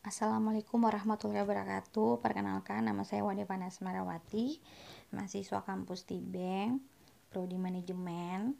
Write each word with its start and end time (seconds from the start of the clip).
Assalamualaikum 0.00 0.80
warahmatullahi 0.80 1.44
wabarakatuh. 1.44 2.24
Perkenalkan, 2.24 2.88
nama 2.88 3.04
saya 3.04 3.20
Wade 3.20 3.44
Panas 3.44 3.84
Marawati, 3.84 4.56
mahasiswa 5.12 5.60
kampus 5.60 6.08
Tibeng, 6.08 6.80
prodi 7.28 7.60
manajemen. 7.60 8.56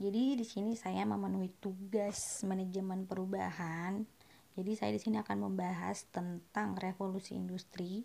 Jadi 0.00 0.40
di 0.40 0.46
sini 0.48 0.72
saya 0.80 1.04
memenuhi 1.04 1.52
tugas 1.60 2.40
manajemen 2.48 3.04
perubahan. 3.04 4.08
Jadi 4.56 4.72
saya 4.72 4.96
di 4.96 5.00
sini 5.04 5.20
akan 5.20 5.52
membahas 5.52 6.08
tentang 6.08 6.72
revolusi 6.80 7.36
industri 7.36 8.00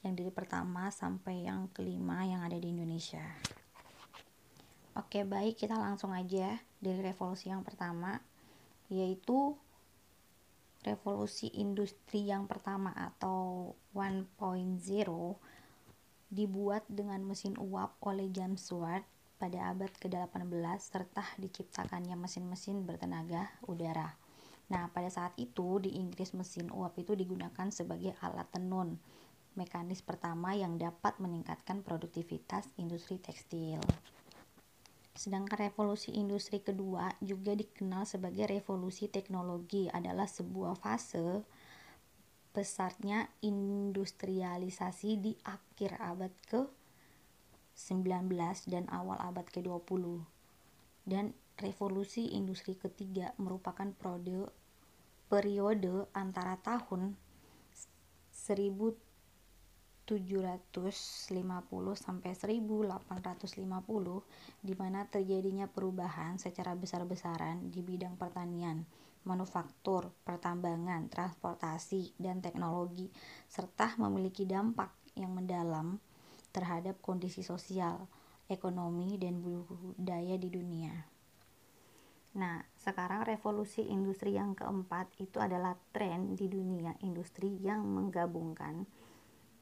yang 0.00 0.16
dari 0.16 0.32
pertama 0.32 0.88
sampai 0.88 1.44
yang 1.44 1.68
kelima 1.76 2.24
yang 2.24 2.40
ada 2.40 2.56
di 2.56 2.72
Indonesia. 2.72 3.36
Oke, 4.96 5.28
baik 5.28 5.60
kita 5.60 5.76
langsung 5.76 6.16
aja 6.16 6.56
dari 6.80 7.04
revolusi 7.04 7.52
yang 7.52 7.60
pertama 7.60 8.16
yaitu 8.88 9.60
revolusi 10.84 11.48
industri 11.56 12.28
yang 12.28 12.44
pertama 12.44 12.92
atau 12.92 13.72
1.0 13.96 14.36
dibuat 16.28 16.84
dengan 16.86 17.24
mesin 17.24 17.56
uap 17.56 17.96
oleh 18.04 18.28
James 18.28 18.68
Watt 18.70 19.08
pada 19.40 19.72
abad 19.72 19.90
ke-18 19.98 20.78
serta 20.78 21.24
diciptakannya 21.40 22.14
mesin-mesin 22.14 22.84
bertenaga 22.86 23.50
udara. 23.66 24.14
Nah, 24.72 24.88
pada 24.88 25.12
saat 25.12 25.36
itu 25.36 25.80
di 25.80 26.00
Inggris 26.00 26.32
mesin 26.32 26.72
uap 26.72 26.96
itu 26.96 27.12
digunakan 27.12 27.68
sebagai 27.68 28.16
alat 28.24 28.48
tenun, 28.48 28.96
mekanis 29.54 30.00
pertama 30.00 30.56
yang 30.56 30.80
dapat 30.80 31.20
meningkatkan 31.20 31.84
produktivitas 31.84 32.66
industri 32.80 33.20
tekstil. 33.20 33.84
Sedangkan 35.14 35.70
revolusi 35.70 36.10
industri 36.10 36.58
kedua 36.58 37.06
juga 37.22 37.54
dikenal 37.54 38.02
sebagai 38.02 38.50
revolusi 38.50 39.06
teknologi 39.06 39.86
adalah 39.86 40.26
sebuah 40.26 40.74
fase 40.74 41.46
besarnya 42.50 43.30
industrialisasi 43.42 45.10
di 45.22 45.38
akhir 45.46 46.02
abad 46.02 46.34
ke-19 46.50 48.26
dan 48.66 48.90
awal 48.90 49.14
abad 49.22 49.46
ke-20. 49.46 50.22
Dan 51.06 51.30
revolusi 51.62 52.34
industri 52.34 52.74
ketiga 52.74 53.30
merupakan 53.38 53.86
periode 55.30 56.10
antara 56.10 56.58
tahun 56.58 57.14
1000 58.34 59.13
750 60.04 61.32
sampai 61.96 62.36
1850 62.36 63.08
di 64.60 64.74
mana 64.76 65.08
terjadinya 65.08 65.64
perubahan 65.64 66.36
secara 66.36 66.76
besar-besaran 66.76 67.72
di 67.72 67.80
bidang 67.80 68.20
pertanian, 68.20 68.84
manufaktur, 69.24 70.12
pertambangan, 70.28 71.08
transportasi, 71.08 72.12
dan 72.20 72.44
teknologi 72.44 73.08
serta 73.48 73.96
memiliki 73.96 74.44
dampak 74.44 74.92
yang 75.16 75.32
mendalam 75.32 75.96
terhadap 76.52 77.00
kondisi 77.00 77.40
sosial, 77.40 78.04
ekonomi, 78.46 79.16
dan 79.16 79.40
budaya 79.40 80.36
di 80.36 80.52
dunia. 80.52 80.92
Nah, 82.34 82.58
sekarang 82.74 83.22
revolusi 83.24 83.86
industri 83.86 84.34
yang 84.34 84.58
keempat 84.58 85.06
itu 85.22 85.38
adalah 85.38 85.78
tren 85.94 86.34
di 86.34 86.50
dunia 86.50 86.98
industri 87.06 87.62
yang 87.62 87.86
menggabungkan 87.86 88.84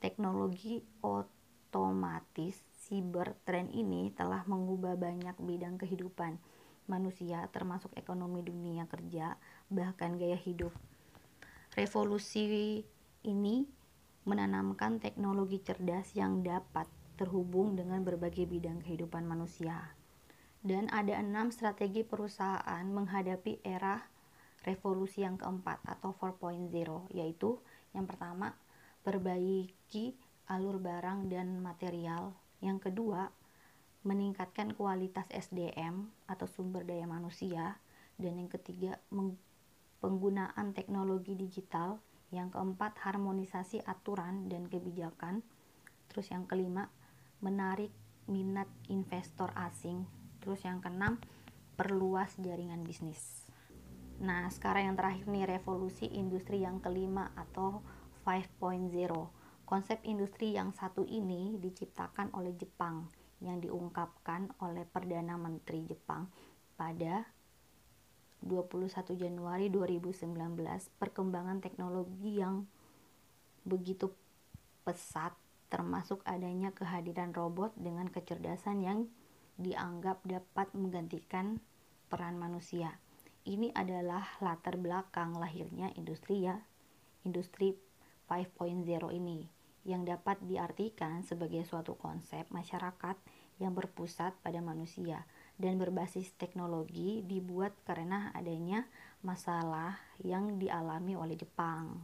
Teknologi 0.02 0.82
otomatis 0.98 2.58
siber 2.74 3.38
tren 3.46 3.70
ini 3.70 4.10
telah 4.10 4.42
mengubah 4.50 4.98
banyak 4.98 5.38
bidang 5.38 5.78
kehidupan 5.78 6.42
manusia 6.90 7.46
termasuk 7.54 7.94
ekonomi 7.94 8.42
dunia 8.42 8.90
kerja 8.90 9.38
bahkan 9.70 10.18
gaya 10.18 10.34
hidup. 10.34 10.74
Revolusi 11.78 12.82
ini 13.22 13.62
menanamkan 14.26 14.98
teknologi 14.98 15.62
cerdas 15.62 16.18
yang 16.18 16.42
dapat 16.42 16.90
terhubung 17.14 17.78
dengan 17.78 18.02
berbagai 18.02 18.50
bidang 18.50 18.82
kehidupan 18.82 19.22
manusia. 19.22 19.94
Dan 20.66 20.90
ada 20.90 21.14
enam 21.14 21.54
strategi 21.54 22.02
perusahaan 22.02 22.82
menghadapi 22.86 23.62
era 23.62 24.02
revolusi 24.66 25.22
yang 25.22 25.38
keempat 25.38 25.82
atau 25.86 26.14
4.0 26.18 26.70
yaitu 27.14 27.58
yang 27.94 28.06
pertama 28.06 28.54
perbaiki 29.02 30.14
alur 30.50 30.78
barang 30.78 31.30
dan 31.30 31.58
material. 31.62 32.34
Yang 32.62 32.90
kedua, 32.90 33.30
meningkatkan 34.02 34.74
kualitas 34.74 35.26
SDM 35.30 36.10
atau 36.26 36.46
sumber 36.50 36.82
daya 36.86 37.06
manusia. 37.06 37.78
Dan 38.18 38.38
yang 38.38 38.50
ketiga, 38.50 38.98
penggunaan 40.02 40.74
teknologi 40.74 41.34
digital. 41.38 42.02
Yang 42.32 42.56
keempat, 42.56 42.96
harmonisasi 43.02 43.84
aturan 43.84 44.48
dan 44.48 44.66
kebijakan. 44.66 45.44
Terus 46.08 46.32
yang 46.32 46.48
kelima, 46.48 46.88
menarik 47.44 47.92
minat 48.30 48.70
investor 48.88 49.52
asing. 49.58 50.06
Terus 50.40 50.64
yang 50.64 50.80
keenam, 50.80 51.18
perluas 51.76 52.34
jaringan 52.38 52.86
bisnis. 52.86 53.46
Nah, 54.22 54.46
sekarang 54.54 54.92
yang 54.92 54.96
terakhir 54.96 55.26
nih 55.26 55.46
revolusi 55.58 56.06
industri 56.14 56.62
yang 56.62 56.78
kelima 56.78 57.34
atau 57.34 57.82
5.0. 58.22 58.92
Konsep 59.66 59.98
industri 60.04 60.54
yang 60.54 60.70
satu 60.70 61.02
ini 61.08 61.56
diciptakan 61.58 62.30
oleh 62.36 62.52
Jepang 62.54 63.08
yang 63.42 63.58
diungkapkan 63.58 64.54
oleh 64.62 64.86
Perdana 64.86 65.34
Menteri 65.34 65.82
Jepang 65.82 66.30
pada 66.78 67.26
21 68.42 69.14
Januari 69.18 69.70
2019 69.70 70.34
perkembangan 70.98 71.62
teknologi 71.62 72.42
yang 72.42 72.66
begitu 73.62 74.10
pesat 74.82 75.34
termasuk 75.70 76.20
adanya 76.26 76.74
kehadiran 76.74 77.32
robot 77.32 77.72
dengan 77.78 78.10
kecerdasan 78.10 78.82
yang 78.82 78.98
dianggap 79.56 80.20
dapat 80.26 80.68
menggantikan 80.76 81.62
peran 82.12 82.36
manusia. 82.36 82.98
Ini 83.48 83.72
adalah 83.72 84.36
latar 84.44 84.76
belakang 84.76 85.34
lahirnya 85.38 85.90
industri 85.96 86.44
ya, 86.44 86.60
industri 87.24 87.78
5.0 88.32 88.88
ini 89.12 89.44
yang 89.84 90.08
dapat 90.08 90.40
diartikan 90.40 91.20
sebagai 91.20 91.66
suatu 91.68 91.98
konsep 92.00 92.48
masyarakat 92.48 93.18
yang 93.60 93.76
berpusat 93.76 94.32
pada 94.40 94.64
manusia 94.64 95.28
dan 95.60 95.76
berbasis 95.76 96.32
teknologi 96.40 97.20
dibuat 97.28 97.76
karena 97.84 98.32
adanya 98.32 98.88
masalah 99.20 100.00
yang 100.24 100.56
dialami 100.56 101.12
oleh 101.12 101.36
Jepang. 101.36 102.00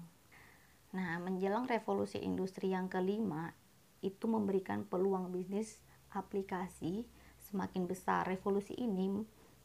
Nah, 0.92 1.16
menjelang 1.16 1.64
revolusi 1.64 2.20
industri 2.20 2.76
yang 2.76 2.92
kelima, 2.92 3.56
itu 4.04 4.30
memberikan 4.30 4.86
peluang 4.86 5.32
bisnis 5.32 5.80
aplikasi 6.14 7.08
semakin 7.50 7.88
besar. 7.88 8.28
Revolusi 8.28 8.76
ini 8.78 9.10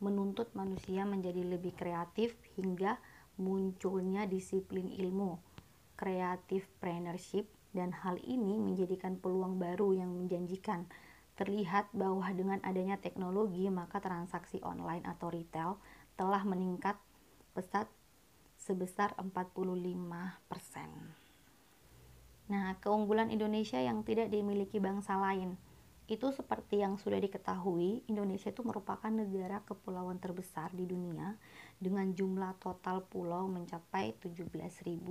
menuntut 0.02 0.52
manusia 0.57 1.06
menjadi 1.06 1.44
lebih 1.46 1.75
kreatif 1.78 2.35
hingga 2.57 2.97
munculnya 3.38 4.25
disiplin 4.29 4.90
ilmu 4.90 5.53
creative 6.03 6.68
partnership 6.84 7.47
dan 7.72 7.96
hal 7.96 8.19
ini 8.19 8.59
menjadikan 8.59 9.16
peluang 9.16 9.56
baru 9.56 9.96
yang 9.96 10.12
menjanjikan. 10.12 10.84
Terlihat 11.40 11.96
bahwa 11.96 12.28
dengan 12.36 12.59
adanya 12.68 13.00
teknologi 13.00 13.72
maka 13.72 14.03
transaksi 14.03 14.59
online 14.68 15.08
atau 15.08 15.31
retail 15.31 15.80
telah 16.19 16.44
meningkat 16.44 17.00
pesat 17.56 17.88
sebesar 18.59 19.16
45%. 19.16 19.47
Nah, 22.52 22.75
keunggulan 22.84 23.31
Indonesia 23.31 23.80
yang 23.80 24.03
tidak 24.03 24.28
dimiliki 24.28 24.84
bangsa 24.84 25.16
lain 25.16 25.56
itu 26.12 26.35
seperti 26.35 26.84
yang 26.84 27.00
sudah 27.00 27.16
diketahui, 27.16 28.03
Indonesia 28.12 28.52
itu 28.52 28.59
merupakan 28.59 29.08
negara 29.08 29.64
kepulauan 29.64 30.20
terbesar 30.20 30.75
di 30.75 30.84
dunia 30.84 31.40
dengan 31.83 32.16
jumlah 32.16 32.55
total 32.63 33.03
pulau 33.03 33.51
mencapai 33.51 34.16
17.508 34.23 35.03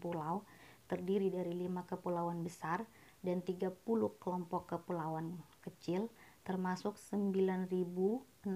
pulau, 0.00 0.48
terdiri 0.88 1.28
dari 1.28 1.52
5 1.52 1.84
kepulauan 1.84 2.40
besar 2.40 2.88
dan 3.20 3.44
30 3.44 3.76
kelompok 4.16 4.72
kepulauan 4.72 5.36
kecil, 5.60 6.08
termasuk 6.40 6.96
9.634 7.12 8.48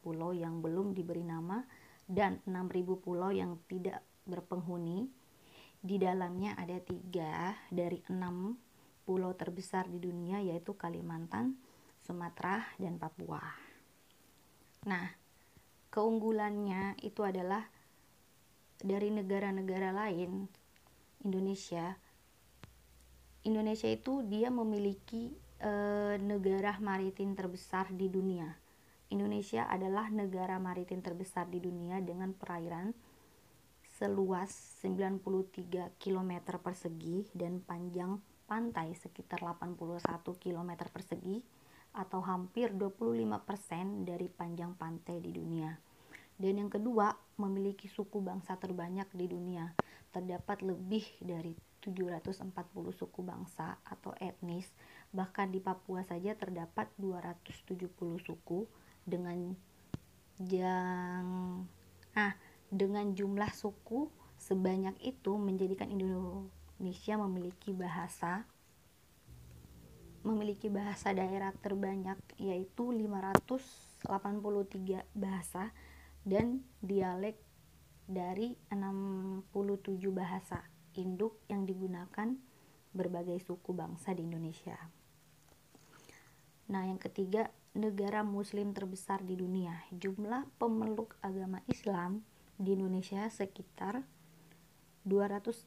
pulau 0.00 0.30
yang 0.32 0.64
belum 0.64 0.96
diberi 0.96 1.26
nama 1.26 1.60
dan 2.08 2.40
6.000 2.48 3.04
pulau 3.04 3.28
yang 3.28 3.60
tidak 3.68 4.00
berpenghuni. 4.24 5.10
Di 5.82 5.98
dalamnya 5.98 6.54
ada 6.54 6.78
tiga 6.78 7.58
dari 7.68 8.00
enam 8.06 8.54
pulau 9.02 9.34
terbesar 9.34 9.90
di 9.90 9.98
dunia 9.98 10.38
yaitu 10.38 10.78
Kalimantan, 10.78 11.58
Sumatera, 12.06 12.62
dan 12.78 13.02
Papua. 13.02 13.42
Nah, 14.86 15.21
keunggulannya 15.92 16.96
itu 17.04 17.20
adalah 17.20 17.68
dari 18.80 19.12
negara-negara 19.12 19.92
lain 19.92 20.48
Indonesia 21.22 21.94
Indonesia 23.42 23.90
itu 23.90 24.24
dia 24.24 24.48
memiliki 24.48 25.34
e, 25.58 25.72
negara 26.22 26.78
maritim 26.78 27.34
terbesar 27.34 27.90
di 27.90 28.06
dunia. 28.06 28.46
Indonesia 29.10 29.66
adalah 29.66 30.08
negara 30.08 30.62
maritim 30.62 31.02
terbesar 31.02 31.50
di 31.50 31.58
dunia 31.58 31.98
dengan 32.00 32.32
perairan 32.32 32.94
seluas 33.98 34.50
93 34.80 35.98
km 35.98 36.32
persegi 36.62 37.26
dan 37.34 37.58
panjang 37.60 38.16
pantai 38.46 38.94
sekitar 38.94 39.42
81 39.42 39.78
km 40.38 40.70
persegi 40.90 41.42
atau 41.92 42.24
hampir 42.24 42.72
25% 42.72 44.08
dari 44.08 44.28
panjang 44.32 44.72
pantai 44.76 45.20
di 45.20 45.30
dunia. 45.32 45.72
Dan 46.36 46.58
yang 46.58 46.70
kedua, 46.72 47.12
memiliki 47.38 47.86
suku 47.86 48.18
bangsa 48.24 48.56
terbanyak 48.56 49.06
di 49.12 49.28
dunia. 49.28 49.76
Terdapat 50.10 50.64
lebih 50.64 51.04
dari 51.20 51.52
740 51.84 52.50
suku 52.94 53.20
bangsa 53.22 53.78
atau 53.84 54.14
etnis, 54.18 54.70
bahkan 55.10 55.50
di 55.50 55.58
Papua 55.58 56.06
saja 56.06 56.32
terdapat 56.38 56.88
270 56.96 57.90
suku 58.22 58.64
dengan 59.02 59.52
yang 60.38 61.26
ah 62.14 62.34
dengan 62.72 63.12
jumlah 63.12 63.50
suku 63.52 64.08
sebanyak 64.40 64.96
itu 65.04 65.36
menjadikan 65.36 65.90
Indonesia 65.90 67.14
memiliki 67.20 67.70
bahasa 67.76 68.46
memiliki 70.22 70.70
bahasa 70.70 71.10
daerah 71.10 71.50
terbanyak 71.58 72.18
yaitu 72.38 72.94
583 72.94 74.06
bahasa 75.14 75.74
dan 76.22 76.62
dialek 76.82 77.38
dari 78.06 78.54
67 78.70 79.46
bahasa 80.14 80.62
induk 80.94 81.42
yang 81.50 81.66
digunakan 81.66 82.34
berbagai 82.92 83.40
suku 83.42 83.72
bangsa 83.72 84.12
di 84.12 84.22
Indonesia. 84.26 84.76
Nah, 86.68 86.86
yang 86.86 87.00
ketiga, 87.00 87.50
negara 87.72 88.20
muslim 88.22 88.76
terbesar 88.76 89.24
di 89.24 89.36
dunia. 89.36 89.80
Jumlah 89.96 90.44
pemeluk 90.60 91.16
agama 91.24 91.64
Islam 91.68 92.22
di 92.60 92.76
Indonesia 92.76 93.24
sekitar 93.32 94.04
216 95.08 95.66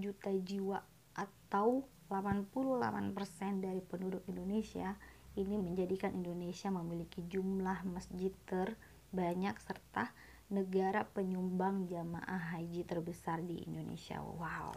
juta 0.00 0.30
jiwa 0.32 0.80
atau 1.14 1.86
88% 2.10 3.64
dari 3.64 3.80
penduduk 3.80 4.22
Indonesia 4.28 4.94
ini 5.34 5.58
menjadikan 5.58 6.14
Indonesia 6.14 6.70
memiliki 6.70 7.26
jumlah 7.26 7.82
masjid 7.90 8.30
terbanyak 8.46 9.58
serta 9.58 10.14
negara 10.52 11.08
penyumbang 11.10 11.90
jamaah 11.90 12.54
haji 12.54 12.86
terbesar 12.86 13.42
di 13.42 13.66
Indonesia. 13.66 14.22
Wow. 14.22 14.74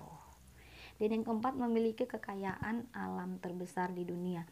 Dan 0.98 1.14
yang 1.14 1.24
keempat 1.30 1.54
memiliki 1.54 2.10
kekayaan 2.10 2.90
alam 2.90 3.38
terbesar 3.38 3.94
di 3.94 4.02
dunia. 4.02 4.50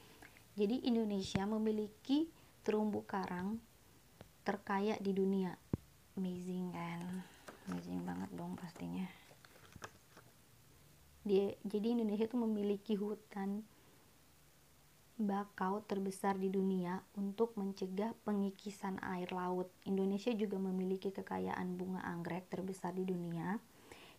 Jadi 0.54 0.86
Indonesia 0.86 1.42
memiliki 1.50 2.30
terumbu 2.62 3.02
karang 3.10 3.58
terkaya 4.46 4.94
di 5.02 5.10
dunia. 5.10 5.58
Amazing 6.14 6.70
kan? 6.70 7.02
Amazing 7.66 8.06
banget 8.06 8.30
dong 8.38 8.54
pastinya 8.54 9.25
dia 11.26 11.58
jadi 11.66 11.98
Indonesia 11.98 12.30
itu 12.30 12.38
memiliki 12.38 12.94
hutan 12.94 13.66
bakau 15.16 15.80
terbesar 15.82 16.38
di 16.38 16.52
dunia 16.52 17.02
untuk 17.18 17.58
mencegah 17.58 18.14
pengikisan 18.28 19.02
air 19.02 19.32
laut. 19.34 19.72
Indonesia 19.90 20.30
juga 20.36 20.62
memiliki 20.62 21.10
kekayaan 21.10 21.80
bunga 21.80 22.06
anggrek 22.06 22.52
terbesar 22.52 22.94
di 22.94 23.08
dunia 23.08 23.58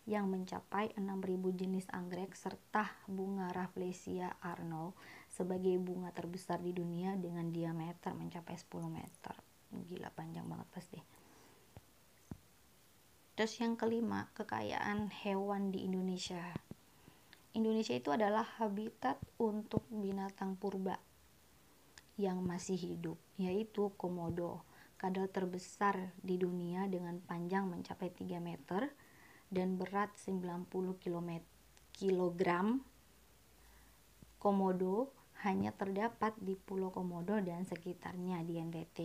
yang 0.07 0.27
mencapai 0.31 0.95
6.000 0.95 1.59
jenis 1.59 1.85
anggrek 1.91 2.31
serta 2.33 2.87
bunga 3.11 3.51
Rafflesia 3.51 4.39
arnold 4.39 4.95
sebagai 5.27 5.75
bunga 5.77 6.09
terbesar 6.15 6.63
di 6.63 6.71
dunia 6.71 7.13
dengan 7.19 7.51
diameter 7.51 8.15
mencapai 8.15 8.55
10 8.55 8.87
meter. 8.87 9.35
Gila 9.71 10.09
panjang 10.15 10.47
banget 10.47 10.67
pasti. 10.71 10.99
Terus 13.37 13.53
yang 13.61 13.77
kelima, 13.77 14.33
kekayaan 14.33 15.13
hewan 15.13 15.69
di 15.69 15.85
Indonesia. 15.85 16.66
Indonesia 17.55 17.95
itu 17.95 18.11
adalah 18.11 18.43
habitat 18.59 19.15
untuk 19.39 19.85
binatang 19.87 20.59
purba 20.59 20.99
yang 22.17 22.41
masih 22.41 22.75
hidup, 22.75 23.15
yaitu 23.37 23.93
komodo, 23.95 24.65
kadal 24.97 25.29
terbesar 25.29 26.11
di 26.19 26.41
dunia 26.41 26.89
dengan 26.89 27.21
panjang 27.21 27.69
mencapai 27.69 28.09
3 28.09 28.41
meter 28.41 28.89
dan 29.53 29.77
berat 29.77 30.11
90 30.17 30.67
km. 30.97 31.45
kilogram. 31.93 32.81
Komodo 34.37 35.13
hanya 35.45 35.73
terdapat 35.73 36.33
di 36.37 36.57
Pulau 36.57 36.89
Komodo 36.89 37.37
dan 37.41 37.65
sekitarnya 37.65 38.41
di 38.45 38.57
NTT. 38.57 38.99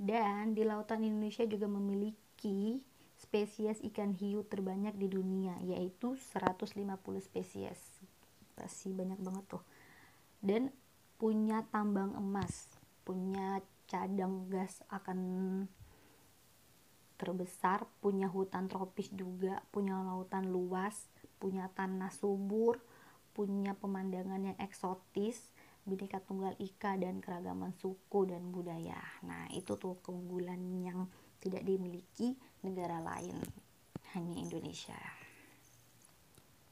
Dan 0.00 0.56
di 0.56 0.64
lautan 0.64 1.04
Indonesia 1.04 1.44
juga 1.44 1.68
memiliki 1.68 2.80
spesies 3.30 3.78
ikan 3.94 4.10
hiu 4.18 4.42
terbanyak 4.42 4.98
di 4.98 5.06
dunia 5.06 5.54
yaitu 5.62 6.18
150 6.18 6.74
spesies. 7.22 7.78
Masih 8.58 8.90
banyak 8.90 9.22
banget 9.22 9.44
tuh. 9.46 9.62
Dan 10.42 10.74
punya 11.14 11.62
tambang 11.70 12.10
emas 12.18 12.66
punya 13.06 13.62
cadang 13.86 14.50
gas 14.50 14.82
akan 14.90 15.18
terbesar 17.20 17.86
punya 18.02 18.26
hutan 18.26 18.66
tropis 18.66 19.12
juga 19.14 19.62
punya 19.70 20.00
lautan 20.00 20.48
luas 20.48 21.06
punya 21.36 21.68
tanah 21.76 22.08
subur 22.10 22.80
punya 23.36 23.76
pemandangan 23.76 24.42
yang 24.42 24.58
eksotis 24.58 25.52
bineka 25.84 26.18
tunggal 26.24 26.56
ika 26.56 26.96
dan 27.00 27.24
keragaman 27.24 27.72
suku 27.80 28.28
dan 28.28 28.52
budaya. 28.52 29.00
Nah 29.24 29.48
itu 29.52 29.76
tuh 29.80 29.96
keunggulan 30.04 30.60
yang 30.84 31.08
tidak 31.40 31.64
dimiliki 31.64 32.36
negara 32.66 33.00
lain 33.00 33.36
hanya 34.16 34.34
Indonesia. 34.36 34.98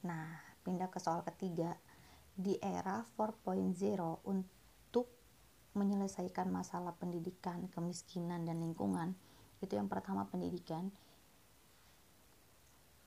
Nah 0.04 0.26
pindah 0.62 0.92
ke 0.92 1.00
soal 1.00 1.24
ketiga 1.24 1.72
di 2.38 2.54
era 2.60 3.02
4.0 3.16 3.72
untuk 4.28 5.06
menyelesaikan 5.74 6.50
masalah 6.50 6.94
pendidikan, 6.94 7.66
kemiskinan, 7.70 8.46
dan 8.46 8.62
lingkungan 8.62 9.14
itu 9.58 9.74
yang 9.74 9.90
pertama 9.90 10.26
pendidikan. 10.30 10.90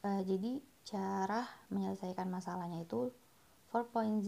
Uh, 0.01 0.19
jadi 0.25 0.59
cara 0.81 1.45
menyelesaikan 1.69 2.27
masalahnya 2.27 2.81
itu 2.83 3.13
4.0 3.69 4.25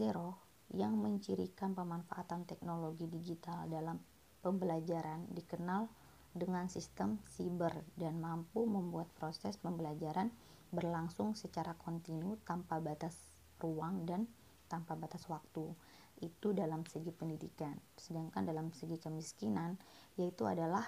yang 0.74 0.94
mencirikan 0.96 1.76
pemanfaatan 1.76 2.46
teknologi 2.48 3.10
digital 3.10 3.68
dalam 3.68 4.00
pembelajaran 4.40 5.28
dikenal 5.34 5.90
dengan 6.34 6.66
sistem 6.66 7.22
siber 7.30 7.86
dan 7.94 8.18
mampu 8.18 8.66
membuat 8.66 9.10
proses 9.14 9.56
pembelajaran 9.62 10.34
berlangsung 10.74 11.38
secara 11.38 11.78
kontinu 11.78 12.42
tanpa 12.42 12.82
batas 12.82 13.14
ruang 13.62 14.10
dan 14.10 14.26
tanpa 14.66 14.98
batas 14.98 15.30
waktu. 15.30 15.70
Itu 16.18 16.58
dalam 16.58 16.84
segi 16.90 17.14
pendidikan. 17.14 17.78
Sedangkan 17.94 18.50
dalam 18.50 18.74
segi 18.74 18.98
kemiskinan 18.98 19.78
yaitu 20.18 20.50
adalah 20.50 20.84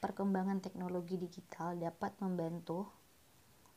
perkembangan 0.00 0.64
teknologi 0.64 1.20
digital 1.20 1.76
dapat 1.76 2.16
membantu 2.24 2.88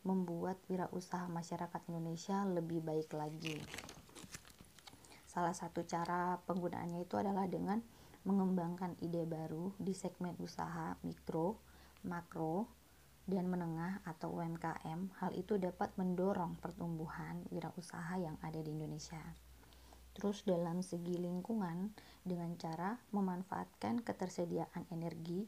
membuat 0.02 0.58
wirausaha 0.66 1.30
masyarakat 1.30 1.82
Indonesia 1.92 2.42
lebih 2.48 2.82
baik 2.82 3.14
lagi. 3.14 3.58
Salah 5.30 5.54
satu 5.54 5.86
cara 5.86 6.42
penggunaannya 6.44 7.06
itu 7.06 7.16
adalah 7.16 7.46
dengan 7.48 7.80
mengembangkan 8.28 8.98
ide 9.02 9.26
baru 9.26 9.74
di 9.82 9.98
segmen 9.98 10.38
usaha 10.38 10.94
mikro, 11.02 11.58
makro, 12.06 12.70
dan 13.30 13.48
menengah 13.48 14.02
atau 14.04 14.34
UMKM, 14.42 15.14
hal 15.22 15.32
itu 15.38 15.56
dapat 15.62 15.94
mendorong 15.96 16.58
pertumbuhan 16.58 17.46
wirausaha 17.54 18.18
yang 18.18 18.36
ada 18.42 18.60
di 18.60 18.74
Indonesia. 18.74 19.22
Terus 20.12 20.44
dalam 20.44 20.84
segi 20.84 21.16
lingkungan 21.16 21.96
dengan 22.28 22.60
cara 22.60 23.00
memanfaatkan 23.16 24.04
ketersediaan 24.04 24.84
energi 24.92 25.48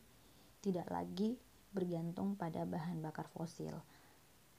tidak 0.63 0.88
lagi 0.88 1.36
bergantung 1.75 2.39
pada 2.39 2.63
bahan 2.63 3.03
bakar 3.03 3.27
fosil. 3.27 3.75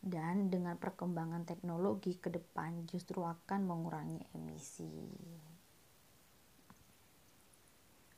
Dan 0.04 0.52
dengan 0.52 0.76
perkembangan 0.76 1.48
teknologi 1.48 2.20
ke 2.20 2.28
depan 2.28 2.84
justru 2.84 3.24
akan 3.24 3.64
mengurangi 3.64 4.20
emisi. 4.36 4.92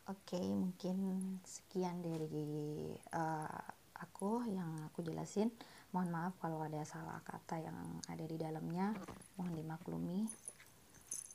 Oke, 0.06 0.38
okay, 0.38 0.46
mungkin 0.54 0.98
sekian 1.42 1.98
dari 1.98 2.94
uh, 3.10 3.62
aku 3.98 4.46
yang 4.46 4.86
aku 4.86 5.02
jelasin. 5.02 5.50
Mohon 5.90 6.10
maaf 6.14 6.34
kalau 6.38 6.62
ada 6.62 6.78
salah 6.86 7.18
kata 7.26 7.58
yang 7.58 7.74
ada 8.06 8.22
di 8.22 8.38
dalamnya. 8.38 8.94
Mohon 9.34 9.54
dimaklumi. 9.58 10.30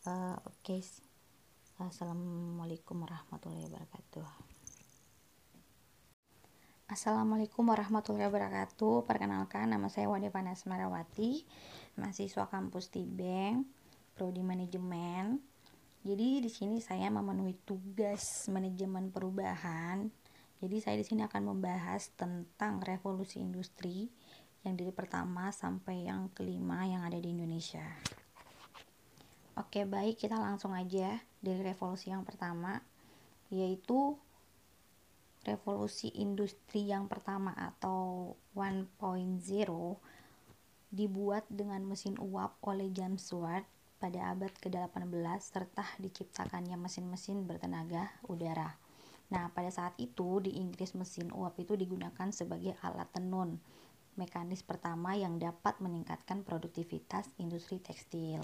Uh, 0.07 0.39
Oke, 0.47 0.79
okay. 0.79 0.81
assalamualaikum 1.83 3.03
warahmatullahi 3.03 3.67
wabarakatuh. 3.67 4.27
Assalamualaikum 6.87 7.67
warahmatullahi 7.67 8.31
wabarakatuh. 8.31 9.03
Perkenalkan, 9.03 9.67
nama 9.67 9.91
saya 9.91 10.07
Wade 10.07 10.31
Panas 10.31 10.63
Marawati, 10.63 11.43
mahasiswa 11.99 12.47
kampus 12.47 12.87
Tibeng, 12.87 13.67
prodi 14.15 14.39
manajemen 14.47 15.50
jadi 16.01 16.41
di 16.41 16.49
sini 16.49 16.81
saya 16.81 17.13
memenuhi 17.13 17.53
tugas 17.61 18.49
manajemen 18.49 19.13
perubahan. 19.13 20.09
Jadi 20.57 20.77
saya 20.81 20.97
di 20.97 21.05
sini 21.05 21.21
akan 21.21 21.53
membahas 21.53 22.09
tentang 22.17 22.81
revolusi 22.81 23.37
industri 23.37 24.09
yang 24.65 24.77
dari 24.77 24.89
pertama 24.89 25.53
sampai 25.53 26.09
yang 26.09 26.33
kelima 26.33 26.89
yang 26.89 27.05
ada 27.05 27.21
di 27.21 27.29
Indonesia. 27.29 27.85
Oke, 29.61 29.85
baik. 29.85 30.25
Kita 30.25 30.41
langsung 30.41 30.73
aja 30.73 31.21
dari 31.37 31.61
revolusi 31.61 32.09
yang 32.09 32.25
pertama 32.25 32.81
yaitu 33.53 34.17
revolusi 35.45 36.09
industri 36.17 36.89
yang 36.89 37.05
pertama 37.05 37.53
atau 37.53 38.33
1.0 38.57 38.89
dibuat 40.89 41.45
dengan 41.51 41.81
mesin 41.85 42.17
uap 42.17 42.57
oleh 42.65 42.89
James 42.89 43.25
Watt 43.37 43.80
pada 44.01 44.33
abad 44.33 44.49
ke-18 44.57 45.37
serta 45.37 45.85
diciptakannya 46.01 46.73
mesin-mesin 46.81 47.45
bertenaga 47.45 48.09
udara. 48.25 48.73
Nah, 49.29 49.53
pada 49.53 49.69
saat 49.69 49.93
itu 50.01 50.41
di 50.41 50.57
Inggris 50.57 50.97
mesin 50.97 51.29
uap 51.29 51.61
itu 51.61 51.77
digunakan 51.77 52.33
sebagai 52.33 52.73
alat 52.81 53.07
tenun, 53.13 53.61
mekanis 54.17 54.65
pertama 54.65 55.13
yang 55.13 55.37
dapat 55.37 55.77
meningkatkan 55.77 56.41
produktivitas 56.41 57.29
industri 57.37 57.77
tekstil. 57.77 58.41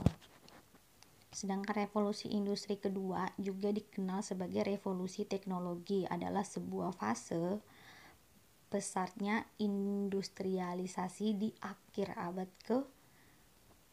Sedangkan 1.33 1.83
revolusi 1.83 2.31
industri 2.31 2.79
kedua 2.79 3.27
juga 3.35 3.73
dikenal 3.73 4.23
sebagai 4.23 4.63
revolusi 4.63 5.27
teknologi 5.27 6.07
adalah 6.07 6.45
sebuah 6.45 6.95
fase 6.95 7.59
besarnya 8.67 9.47
industrialisasi 9.59 11.27
di 11.39 11.49
akhir 11.63 12.15
abad 12.19 12.51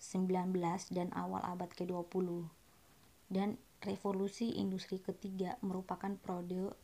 ke-19 0.05 0.61
dan 0.93 1.09
awal 1.17 1.41
abad 1.41 1.73
ke-20. 1.73 2.45
Dan 3.33 3.57
revolusi 3.81 4.53
industri 4.61 5.01
ketiga 5.01 5.57
merupakan 5.65 6.13
periode 6.21 6.77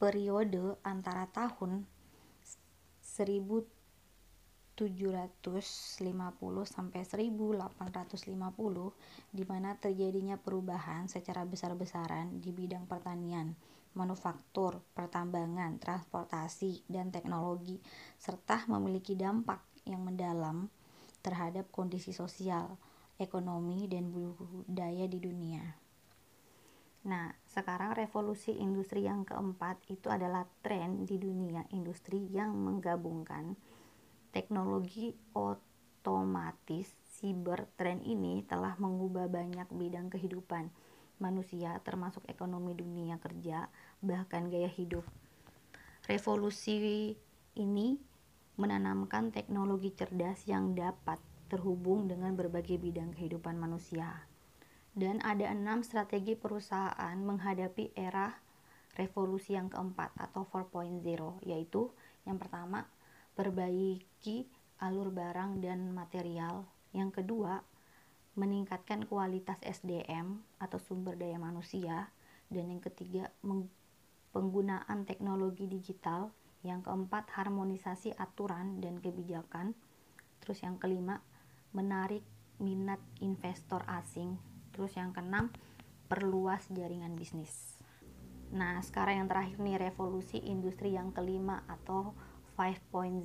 periode 0.00 0.80
antara 0.80 1.28
tahun 1.28 1.84
1750 3.04 4.80
sampai 6.64 7.00
1850 7.04 8.24
di 9.28 9.44
mana 9.44 9.76
terjadinya 9.76 10.40
perubahan 10.40 11.04
secara 11.04 11.44
besar-besaran 11.44 12.40
di 12.40 12.48
bidang 12.48 12.88
pertanian, 12.88 13.52
manufaktur, 13.92 14.80
pertambangan, 14.96 15.76
transportasi, 15.76 16.80
dan 16.88 17.12
teknologi 17.12 17.76
serta 18.16 18.64
memiliki 18.72 19.12
dampak 19.12 19.60
yang 19.84 20.00
mendalam 20.00 20.72
terhadap 21.20 21.68
kondisi 21.72 22.12
sosial, 22.12 22.76
ekonomi, 23.20 23.86
dan 23.86 24.08
budaya 24.12 25.04
di 25.06 25.18
dunia. 25.20 25.62
Nah, 27.00 27.32
sekarang 27.48 27.96
revolusi 27.96 28.52
industri 28.60 29.08
yang 29.08 29.24
keempat 29.24 29.80
itu 29.88 30.12
adalah 30.12 30.44
tren 30.60 31.08
di 31.08 31.16
dunia 31.16 31.64
industri 31.72 32.28
yang 32.28 32.52
menggabungkan 32.52 33.56
teknologi 34.36 35.16
otomatis 35.32 36.92
siber. 37.08 37.64
Tren 37.80 38.04
ini 38.04 38.44
telah 38.44 38.76
mengubah 38.76 39.32
banyak 39.32 39.68
bidang 39.72 40.12
kehidupan 40.12 40.68
manusia 41.20 41.76
termasuk 41.84 42.24
ekonomi 42.28 42.72
dunia 42.72 43.20
kerja, 43.20 43.68
bahkan 44.00 44.48
gaya 44.48 44.68
hidup. 44.68 45.04
Revolusi 46.08 47.12
ini 47.56 48.00
menanamkan 48.60 49.32
teknologi 49.32 49.96
cerdas 49.96 50.44
yang 50.44 50.76
dapat 50.76 51.16
terhubung 51.48 52.06
dengan 52.06 52.36
berbagai 52.36 52.76
bidang 52.76 53.16
kehidupan 53.16 53.56
manusia. 53.56 54.28
Dan 54.92 55.24
ada 55.24 55.48
enam 55.48 55.80
strategi 55.80 56.36
perusahaan 56.36 57.16
menghadapi 57.16 57.96
era 57.96 58.36
revolusi 59.00 59.56
yang 59.56 59.72
keempat 59.72 60.12
atau 60.18 60.44
4.0 60.44 61.00
yaitu 61.46 61.88
yang 62.28 62.36
pertama 62.36 62.84
perbaiki 63.32 64.50
alur 64.82 65.08
barang 65.08 65.64
dan 65.64 65.94
material. 65.96 66.68
Yang 66.92 67.22
kedua 67.22 67.62
meningkatkan 68.34 69.06
kualitas 69.06 69.56
SDM 69.64 70.42
atau 70.60 70.76
sumber 70.76 71.16
daya 71.16 71.40
manusia. 71.40 72.12
Dan 72.50 72.66
yang 72.66 72.82
ketiga 72.82 73.30
penggunaan 74.34 75.06
teknologi 75.06 75.70
digital 75.70 76.34
yang 76.66 76.84
keempat 76.84 77.28
harmonisasi 77.32 78.12
aturan 78.16 78.80
dan 78.84 79.00
kebijakan 79.00 79.72
terus 80.40 80.60
yang 80.64 80.76
kelima 80.76 81.20
menarik 81.72 82.24
minat 82.60 83.00
investor 83.20 83.80
asing 83.88 84.36
Terus 84.74 84.94
yang 84.96 85.10
keenam, 85.10 85.50
perluas 86.06 86.66
jaringan 86.70 87.14
bisnis. 87.18 87.78
Nah, 88.50 88.82
sekarang 88.82 89.22
yang 89.22 89.28
terakhir 89.30 89.58
nih 89.62 89.78
revolusi 89.78 90.42
industri 90.42 90.94
yang 90.94 91.14
kelima 91.14 91.62
atau 91.70 92.14
5.0. 92.58 93.22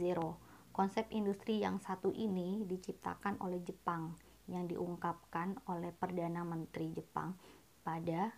Konsep 0.76 1.08
industri 1.16 1.64
yang 1.64 1.80
satu 1.80 2.12
ini 2.12 2.68
diciptakan 2.68 3.40
oleh 3.42 3.64
Jepang 3.64 4.14
yang 4.46 4.70
diungkapkan 4.70 5.58
oleh 5.72 5.90
Perdana 5.96 6.46
Menteri 6.46 6.92
Jepang 6.94 7.34
pada 7.82 8.30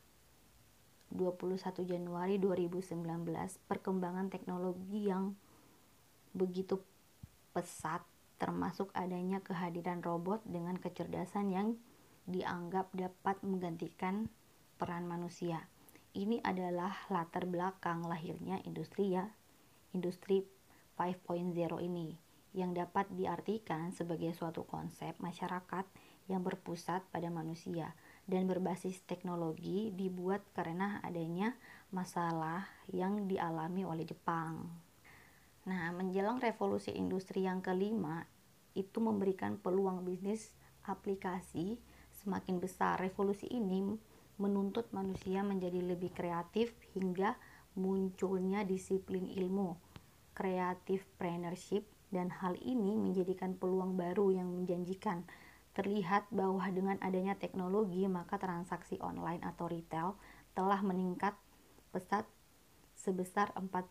21 1.11 1.87
Januari 1.87 2.35
2019 2.37 2.99
perkembangan 3.67 4.27
teknologi 4.27 5.07
yang 5.07 5.33
begitu 6.35 6.83
pesat 7.55 8.03
termasuk 8.37 8.93
adanya 8.93 9.41
kehadiran 9.41 10.05
robot 10.05 10.45
dengan 10.45 10.77
kecerdasan 10.77 11.49
yang 11.49 11.67
dianggap 12.29 12.93
dapat 12.93 13.41
menggantikan 13.41 14.29
peran 14.77 15.09
manusia. 15.09 15.65
Ini 16.13 16.41
adalah 16.45 16.93
latar 17.09 17.49
belakang 17.49 18.05
lahirnya 18.05 18.61
industri 18.67 19.17
ya, 19.17 19.25
industri 19.95 20.45
5.0 20.97 21.53
ini 21.81 22.17
yang 22.57 22.73
dapat 22.73 23.09
diartikan 23.13 23.93
sebagai 23.93 24.33
suatu 24.33 24.65
konsep 24.65 25.13
masyarakat 25.21 25.85
yang 26.25 26.41
berpusat 26.41 27.05
pada 27.13 27.29
manusia 27.29 27.93
dan 28.27 28.43
berbasis 28.45 29.01
teknologi 29.07 29.95
dibuat 29.95 30.43
karena 30.51 30.99
adanya 30.99 31.55
masalah 31.95 32.67
yang 32.91 33.25
dialami 33.25 33.87
oleh 33.87 34.03
Jepang. 34.03 34.67
Nah, 35.67 35.91
menjelang 35.95 36.39
revolusi 36.39 36.91
industri 36.95 37.47
yang 37.47 37.63
kelima, 37.63 38.23
itu 38.75 39.01
memberikan 39.01 39.57
peluang 39.57 40.05
bisnis 40.05 40.53
aplikasi 40.85 41.79
semakin 42.23 42.61
besar. 42.61 42.99
Revolusi 42.99 43.49
ini 43.49 43.83
menuntut 44.37 44.91
manusia 44.93 45.41
menjadi 45.41 45.81
lebih 45.81 46.13
kreatif 46.13 46.71
hingga 46.93 47.35
munculnya 47.73 48.63
disiplin 48.63 49.25
ilmu, 49.25 49.75
kreatif 50.37 51.03
partnership, 51.17 51.83
dan 52.13 52.31
hal 52.31 52.55
ini 52.63 52.95
menjadikan 52.95 53.57
peluang 53.57 53.99
baru 53.99 54.31
yang 54.31 54.47
menjanjikan. 54.53 55.27
Terlihat 55.77 56.33
bahwa 56.33 56.65
dengan 56.73 56.97
adanya 57.05 57.37
teknologi, 57.37 58.09
maka 58.09 58.41
transaksi 58.41 58.97
online 58.97 59.45
atau 59.45 59.69
retail 59.69 60.17
telah 60.57 60.81
meningkat 60.81 61.37
pesat 61.93 62.25
sebesar 62.97 63.53
45%. 63.53 63.85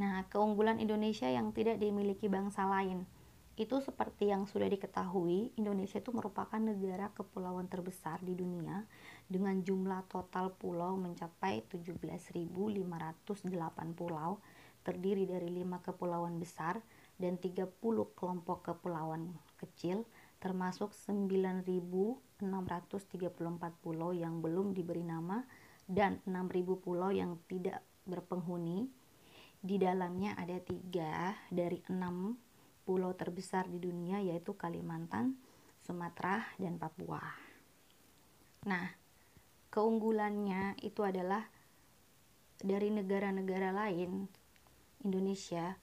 Nah, 0.00 0.24
keunggulan 0.32 0.80
Indonesia 0.80 1.28
yang 1.28 1.52
tidak 1.52 1.76
dimiliki 1.76 2.32
bangsa 2.32 2.64
lain– 2.64 3.04
itu 3.58 3.82
seperti 3.82 4.30
yang 4.30 4.46
sudah 4.46 4.70
diketahui, 4.70 5.50
Indonesia 5.58 5.98
itu 5.98 6.14
merupakan 6.14 6.62
negara 6.62 7.10
kepulauan 7.10 7.66
terbesar 7.66 8.22
di 8.22 8.38
dunia 8.38 8.86
dengan 9.26 9.58
jumlah 9.58 10.06
total 10.06 10.54
pulau 10.54 10.94
mencapai 10.94 11.66
17.508 11.66 12.86
pulau, 13.98 14.38
terdiri 14.86 15.26
dari 15.26 15.50
5 15.50 15.74
kepulauan 15.90 16.38
besar 16.38 16.78
dan 17.18 17.36
30 17.36 17.74
kelompok 18.14 18.62
kepulauan 18.62 19.34
kecil, 19.58 20.06
termasuk 20.38 20.94
9.634 20.94 22.40
pulau 23.82 24.14
yang 24.14 24.38
belum 24.38 24.70
diberi 24.72 25.02
nama 25.02 25.42
dan 25.90 26.22
6.000 26.24 26.78
pulau 26.78 27.10
yang 27.10 27.34
tidak 27.50 27.82
berpenghuni. 28.06 28.86
Di 29.58 29.74
dalamnya 29.82 30.38
ada 30.38 30.62
tiga 30.62 31.34
dari 31.50 31.82
enam 31.90 32.38
pulau 32.86 33.10
terbesar 33.18 33.66
di 33.66 33.82
dunia 33.82 34.22
yaitu 34.22 34.54
Kalimantan, 34.54 35.34
Sumatera, 35.82 36.46
dan 36.56 36.78
Papua. 36.78 37.20
Nah, 38.70 38.86
keunggulannya 39.74 40.78
itu 40.86 41.02
adalah 41.02 41.42
dari 42.62 42.94
negara-negara 42.94 43.74
lain 43.74 44.30
Indonesia 45.02 45.78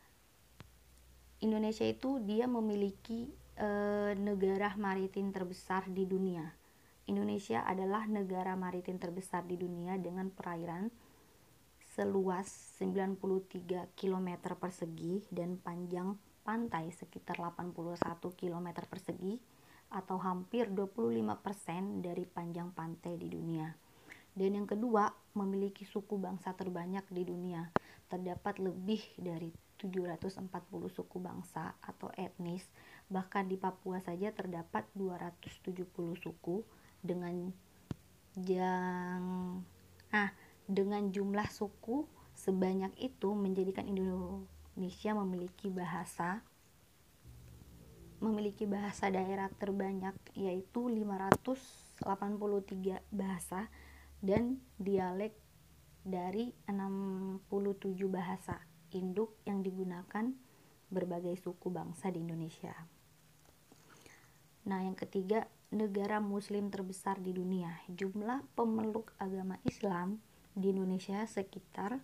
Indonesia 1.44 1.84
itu 1.84 2.24
dia 2.24 2.48
memiliki 2.48 3.28
e, 3.60 3.68
negara 4.16 4.72
maritim 4.80 5.36
terbesar 5.36 5.92
di 5.92 6.08
dunia. 6.08 6.48
Indonesia 7.06 7.68
adalah 7.68 8.08
negara 8.08 8.56
maritim 8.56 8.98
terbesar 8.98 9.44
di 9.44 9.60
dunia 9.60 10.00
dengan 10.00 10.32
perairan 10.32 10.90
seluas 11.96 12.48
93 12.80 13.96
km 13.96 14.30
persegi 14.60 15.24
dan 15.32 15.56
panjang 15.60 16.16
pantai 16.44 16.92
sekitar 16.92 17.40
81 17.40 18.20
km 18.36 18.68
persegi 18.86 19.40
atau 19.96 20.20
hampir 20.20 20.68
25% 20.74 22.04
dari 22.04 22.26
panjang 22.28 22.74
pantai 22.76 23.16
di 23.16 23.32
dunia. 23.32 23.70
Dan 24.36 24.60
yang 24.60 24.68
kedua, 24.68 25.08
memiliki 25.40 25.88
suku 25.88 26.20
bangsa 26.20 26.52
terbanyak 26.52 27.08
di 27.08 27.24
dunia. 27.24 27.72
Terdapat 28.12 28.60
lebih 28.60 29.00
dari 29.16 29.48
740 29.88 30.50
suku 30.90 31.18
bangsa 31.22 31.78
atau 31.80 32.10
etnis. 32.18 32.66
Bahkan 33.08 33.46
di 33.46 33.58
Papua 33.58 34.02
saja 34.02 34.34
terdapat 34.34 34.90
270 34.98 35.86
suku 36.18 36.66
dengan 37.06 37.54
yang 38.36 39.24
ah 40.12 40.30
dengan 40.66 41.08
jumlah 41.14 41.48
suku 41.54 42.04
sebanyak 42.36 42.92
itu 43.00 43.32
menjadikan 43.32 43.88
Indonesia 43.88 45.12
memiliki 45.16 45.72
bahasa 45.72 46.44
memiliki 48.20 48.66
bahasa 48.66 49.08
daerah 49.12 49.48
terbanyak 49.56 50.16
yaitu 50.36 50.88
583 50.90 52.02
bahasa 53.14 53.70
dan 54.24 54.58
dialek 54.82 55.36
dari 56.06 56.54
67 56.66 57.46
bahasa 58.10 58.62
induk 58.96 59.36
yang 59.44 59.60
digunakan 59.60 60.32
berbagai 60.88 61.36
suku 61.36 61.68
bangsa 61.68 62.08
di 62.08 62.24
Indonesia. 62.24 62.72
Nah, 64.66 64.82
yang 64.82 64.96
ketiga, 64.96 65.46
negara 65.76 66.24
muslim 66.24 66.72
terbesar 66.72 67.20
di 67.20 67.36
dunia. 67.36 67.84
Jumlah 67.92 68.42
pemeluk 68.56 69.12
agama 69.20 69.60
Islam 69.68 70.24
di 70.56 70.72
Indonesia 70.72 71.20
sekitar 71.28 72.00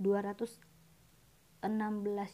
216 0.00 0.58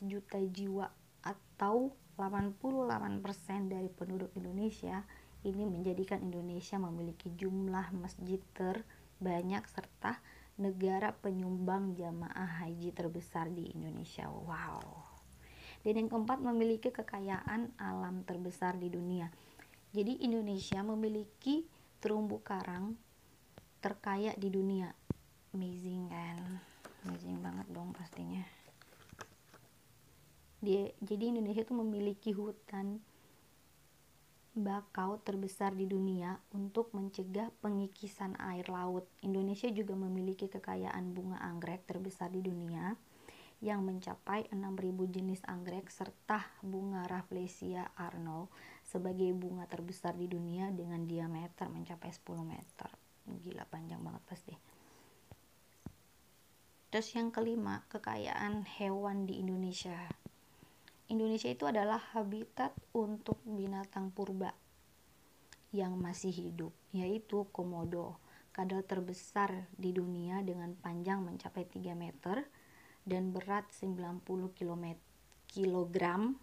juta 0.06 0.38
jiwa 0.38 0.86
atau 1.26 1.92
88% 2.16 3.22
dari 3.66 3.90
penduduk 3.90 4.30
Indonesia 4.38 5.02
ini 5.46 5.66
menjadikan 5.66 6.18
Indonesia 6.22 6.78
memiliki 6.82 7.30
jumlah 7.34 7.94
masjid 7.94 8.42
terbanyak 8.54 9.62
serta 9.70 10.18
negara 10.58 11.14
penyumbang 11.14 11.94
jamaah 11.94 12.66
haji 12.66 12.90
terbesar 12.90 13.46
di 13.48 13.70
Indonesia. 13.72 14.26
Wow. 14.26 14.82
Dan 15.86 16.04
yang 16.04 16.08
keempat 16.10 16.42
memiliki 16.42 16.90
kekayaan 16.90 17.72
alam 17.78 18.26
terbesar 18.26 18.74
di 18.74 18.90
dunia. 18.90 19.30
Jadi 19.94 20.20
Indonesia 20.26 20.82
memiliki 20.82 21.64
terumbu 22.02 22.42
karang 22.42 22.98
terkaya 23.78 24.34
di 24.34 24.50
dunia. 24.50 24.90
Amazing 25.54 26.10
kan? 26.10 26.38
Amazing 27.06 27.38
banget 27.40 27.66
dong 27.70 27.94
pastinya. 27.94 28.42
Dia, 30.58 30.90
jadi 30.98 31.30
Indonesia 31.30 31.62
itu 31.62 31.74
memiliki 31.78 32.34
hutan 32.34 32.98
bakau 34.56 35.20
terbesar 35.20 35.76
di 35.76 35.84
dunia 35.84 36.40
untuk 36.54 36.92
mencegah 36.96 37.52
pengikisan 37.60 38.36
air 38.40 38.68
laut. 38.68 39.04
Indonesia 39.20 39.68
juga 39.68 39.96
memiliki 39.96 40.48
kekayaan 40.48 41.12
bunga 41.12 41.40
anggrek 41.44 41.84
terbesar 41.84 42.32
di 42.32 42.40
dunia 42.40 42.96
yang 43.58 43.82
mencapai 43.82 44.46
6.000 44.54 45.14
jenis 45.14 45.42
anggrek 45.50 45.90
serta 45.90 46.46
bunga 46.62 47.10
Rafflesia 47.10 47.90
arnold 47.98 48.48
sebagai 48.86 49.34
bunga 49.34 49.66
terbesar 49.66 50.14
di 50.14 50.30
dunia 50.30 50.70
dengan 50.70 51.02
diameter 51.04 51.66
mencapai 51.66 52.10
10 52.14 52.46
meter. 52.46 52.90
Gila 53.26 53.66
panjang 53.66 54.00
banget 54.00 54.22
pasti. 54.24 54.54
Terus 56.88 57.12
yang 57.12 57.28
kelima, 57.28 57.84
kekayaan 57.92 58.64
hewan 58.80 59.28
di 59.28 59.44
Indonesia. 59.44 60.08
Indonesia 61.08 61.48
itu 61.48 61.64
adalah 61.64 61.96
habitat 62.12 62.76
untuk 62.92 63.40
binatang 63.48 64.12
purba 64.12 64.52
yang 65.72 65.96
masih 65.96 66.32
hidup, 66.32 66.72
yaitu 66.92 67.48
komodo, 67.48 68.20
kadal 68.52 68.84
terbesar 68.84 69.68
di 69.76 69.96
dunia 69.96 70.44
dengan 70.44 70.76
panjang 70.76 71.24
mencapai 71.24 71.64
3 71.64 71.96
meter 71.96 72.44
dan 73.08 73.32
berat 73.32 73.64
90 73.72 74.20
km. 74.52 75.00
kilogram. 75.48 76.36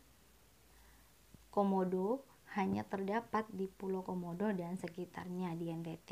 Komodo 1.53 2.25
hanya 2.57 2.81
terdapat 2.89 3.45
di 3.53 3.69
Pulau 3.69 4.01
Komodo 4.01 4.49
dan 4.49 4.81
sekitarnya 4.81 5.53
di 5.53 5.69
NTT. 5.69 6.11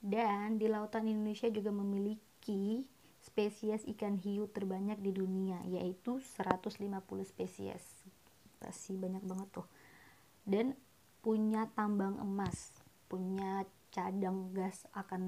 Dan 0.00 0.56
di 0.56 0.64
lautan 0.64 1.04
Indonesia 1.04 1.52
juga 1.52 1.68
memiliki 1.68 2.80
spesies 3.20 3.84
ikan 3.96 4.16
hiu 4.16 4.48
terbanyak 4.48 4.96
di 5.00 5.12
dunia 5.12 5.60
yaitu 5.68 6.20
150 6.40 6.80
spesies. 7.24 7.84
Masih 8.60 8.96
banyak 8.96 9.24
banget 9.24 9.48
tuh. 9.52 9.68
Dan 10.44 10.76
punya 11.20 11.68
tambang 11.76 12.16
emas 12.16 12.72
punya 13.10 13.68
cadang 13.92 14.54
gas 14.56 14.86
akan 14.96 15.22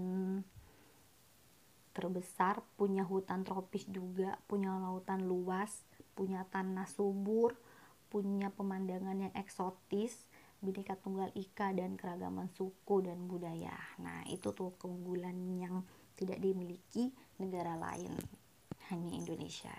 terbesar 1.92 2.64
punya 2.80 3.04
hutan 3.04 3.44
tropis 3.44 3.84
juga 3.84 4.40
punya 4.48 4.72
lautan 4.72 5.28
luas 5.28 5.84
punya 6.16 6.48
tanah 6.48 6.88
subur 6.88 7.52
punya 8.08 8.48
pemandangan 8.48 9.28
yang 9.28 9.34
eksotis 9.36 10.16
bineka 10.62 10.94
tunggal 10.94 11.28
ika 11.34 11.74
dan 11.74 11.98
keragaman 11.98 12.46
suku 12.54 13.02
dan 13.02 13.26
budaya. 13.26 13.74
Nah 13.98 14.22
itu 14.30 14.54
tuh 14.54 14.78
keunggulan 14.78 15.34
yang 15.58 15.82
tidak 16.22 16.38
dimiliki 16.38 17.10
negara 17.42 17.74
lain 17.74 18.14
hanya 18.94 19.10
Indonesia. 19.10 19.74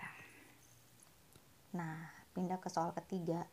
Nah 1.72 2.24
pindah 2.36 2.60
ke 2.60 2.68
soal 2.68 2.92
ketiga. 2.92 3.48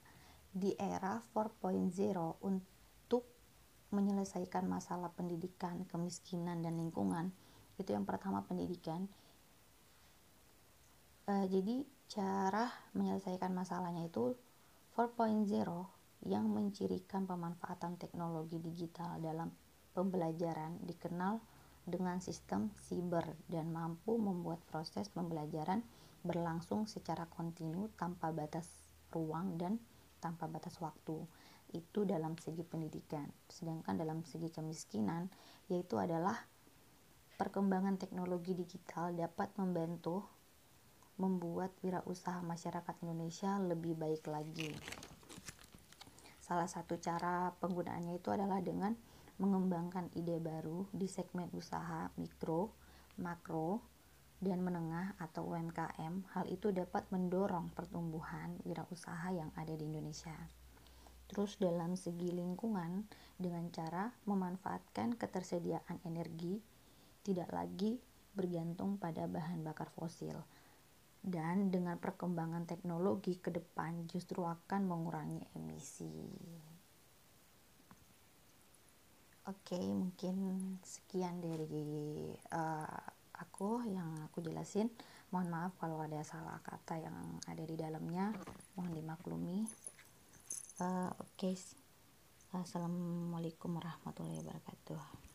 Di 0.52 0.76
era 0.76 1.24
4.0 1.32 1.96
untuk 2.44 3.24
menyelesaikan 3.96 4.68
masalah 4.68 5.08
pendidikan, 5.16 5.88
kemiskinan, 5.88 6.60
dan 6.60 6.76
lingkungan 6.76 7.32
itu 7.80 7.96
yang 7.96 8.04
pertama 8.04 8.44
pendidikan. 8.44 9.08
Uh, 11.24 11.48
jadi 11.48 11.88
cara 12.12 12.68
menyelesaikan 12.92 13.56
masalahnya 13.56 14.12
itu 14.12 14.36
4.0 15.00 15.48
yang 16.28 16.46
mencirikan 16.52 17.24
pemanfaatan 17.24 17.96
teknologi 17.96 18.60
digital 18.60 19.24
dalam 19.24 19.48
pembelajaran 19.96 20.84
dikenal 20.84 21.40
dengan 21.86 22.22
sistem 22.22 22.70
siber 22.78 23.26
dan 23.50 23.74
mampu 23.74 24.18
membuat 24.18 24.62
proses 24.70 25.10
pembelajaran 25.10 25.82
berlangsung 26.22 26.86
secara 26.86 27.26
kontinu 27.26 27.90
tanpa 27.98 28.30
batas 28.30 28.70
ruang 29.10 29.58
dan 29.58 29.82
tanpa 30.22 30.46
batas 30.46 30.78
waktu. 30.78 31.26
Itu 31.72 32.06
dalam 32.06 32.38
segi 32.38 32.62
pendidikan. 32.62 33.26
Sedangkan 33.50 33.98
dalam 33.98 34.22
segi 34.22 34.54
kemiskinan 34.54 35.32
yaitu 35.72 35.98
adalah 35.98 36.38
perkembangan 37.42 37.98
teknologi 37.98 38.54
digital 38.54 39.18
dapat 39.18 39.50
membantu 39.58 40.22
membuat 41.18 41.74
wirausaha 41.82 42.42
masyarakat 42.46 42.96
Indonesia 43.02 43.58
lebih 43.58 43.98
baik 43.98 44.26
lagi. 44.30 44.70
Salah 46.42 46.70
satu 46.70 46.98
cara 47.02 47.54
penggunaannya 47.58 48.18
itu 48.18 48.30
adalah 48.34 48.60
dengan 48.60 48.94
mengembangkan 49.42 50.14
ide 50.14 50.38
baru 50.38 50.86
di 50.94 51.10
segmen 51.10 51.50
usaha 51.58 52.14
mikro, 52.22 52.78
makro, 53.18 53.82
dan 54.38 54.62
menengah 54.62 55.18
atau 55.18 55.50
UMKM. 55.50 56.30
Hal 56.38 56.46
itu 56.50 56.70
dapat 56.70 57.10
mendorong 57.10 57.74
pertumbuhan 57.74 58.62
wirausaha 58.62 59.34
yang 59.34 59.50
ada 59.58 59.74
di 59.74 59.90
Indonesia. 59.90 60.38
Terus 61.26 61.58
dalam 61.58 61.98
segi 61.98 62.30
lingkungan 62.30 63.08
dengan 63.40 63.72
cara 63.72 64.14
memanfaatkan 64.30 65.16
ketersediaan 65.16 66.04
energi 66.06 66.60
tidak 67.26 67.50
lagi 67.56 67.98
bergantung 68.38 68.98
pada 69.02 69.26
bahan 69.26 69.66
bakar 69.66 69.90
fosil. 69.96 70.38
Dan 71.22 71.70
dengan 71.70 72.02
perkembangan 72.02 72.66
teknologi 72.66 73.38
ke 73.38 73.54
depan 73.54 74.10
justru 74.10 74.42
akan 74.42 74.90
mengurangi 74.90 75.46
emisi. 75.54 76.10
Oke, 79.52 79.76
okay, 79.76 79.84
mungkin 79.84 80.36
sekian 80.80 81.44
dari 81.44 82.32
uh, 82.56 83.04
aku 83.36 83.84
yang 83.84 84.24
aku 84.32 84.40
jelasin. 84.40 84.88
Mohon 85.28 85.48
maaf 85.52 85.76
kalau 85.76 86.00
ada 86.00 86.24
salah 86.24 86.56
kata 86.64 87.04
yang 87.04 87.36
ada 87.52 87.60
di 87.60 87.76
dalamnya. 87.76 88.32
Mohon 88.80 88.96
dimaklumi. 88.96 89.68
Uh, 90.80 91.12
Oke, 91.20 91.52
okay. 91.52 91.56
assalamualaikum 92.56 93.76
warahmatullahi 93.76 94.40
wabarakatuh. 94.40 95.31